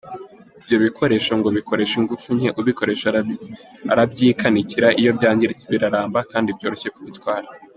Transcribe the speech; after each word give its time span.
Ibyo 0.61 0.77
bikoresho 0.85 1.31
ngo 1.39 1.49
bikoresha 1.57 1.93
ingufu 2.01 2.27
nke, 2.37 2.49
ubikoresha 2.59 3.05
arabyikanikira 3.91 4.87
iyo 4.99 5.11
byangiritse, 5.17 5.65
biraramba 5.73 6.19
kandi 6.31 6.49
byoroshye 6.57 6.89
kubitwara. 6.95 7.47